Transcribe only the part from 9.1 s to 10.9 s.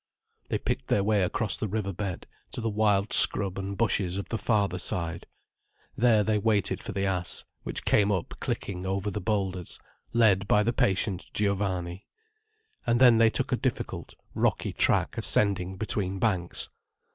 the boulders, led by the